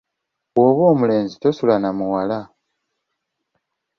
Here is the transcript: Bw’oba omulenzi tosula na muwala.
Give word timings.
Bw’oba 0.53 0.83
omulenzi 0.93 1.35
tosula 1.37 1.75
na 1.79 1.89
muwala. 1.97 2.39